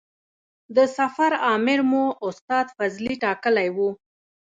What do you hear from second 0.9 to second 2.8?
سفر امر مو استاد